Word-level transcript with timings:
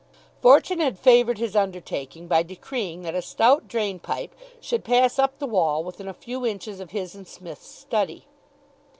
Fortune 0.41 0.79
had 0.79 0.97
favoured 0.97 1.37
his 1.37 1.55
undertaking 1.55 2.25
by 2.27 2.41
decreeing 2.41 3.03
that 3.03 3.13
a 3.13 3.21
stout 3.21 3.67
drain 3.67 3.99
pipe 3.99 4.33
should 4.59 4.83
pass 4.83 5.19
up 5.19 5.37
the 5.37 5.45
wall 5.45 5.83
within 5.83 6.07
a 6.07 6.13
few 6.15 6.43
inches 6.43 6.79
of 6.79 6.89
his 6.89 7.13
and 7.13 7.27
Psmith's 7.27 7.67
study. 7.67 8.25